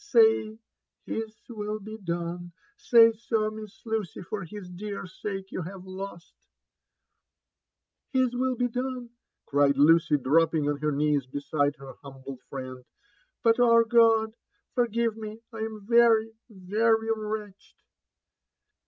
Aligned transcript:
^Say, 0.03 0.57
His 1.05 1.39
will 1.47 1.79
be 1.79 1.99
done!— 1.99 2.53
say 2.89 3.11
so, 3.11 3.51
Miss 3.51 3.85
Lucy, 3.85 4.23
for 4.23 4.43
his 4.45 4.67
dear 4.71 5.05
sake 5.05 5.51
you 5.51 5.61
have 5.61 5.85
lost!" 5.85 6.33
"His 8.11 8.35
win 8.35 8.55
be 8.57 8.67
done!" 8.67 9.11
cried 9.45 9.77
Lucy, 9.77 10.17
dropping 10.17 10.67
on 10.67 10.77
her 10.77 10.91
knees 10.91 11.27
beside 11.27 11.75
her 11.75 11.93
humble 12.01 12.37
friend.— 12.49 12.83
But— 13.43 13.59
oh, 13.59 13.83
God! 13.83 14.33
forgive 14.73 15.15
me! 15.17 15.35
J 15.53 15.59
am 15.65 15.85
very, 15.87 16.31
very 16.49 17.09
wretched 17.15 17.75